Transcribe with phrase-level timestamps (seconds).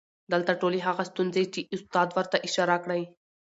[0.33, 3.01] دلته ټولې هغه ستونزې چې استاد ورته اشاره کړى